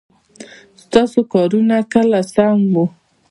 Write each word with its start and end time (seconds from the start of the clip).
ستاسو 0.83 1.19
کارونه 1.33 1.77
کله 1.93 2.19
سم 2.33 2.59
وه؟ 2.73 2.85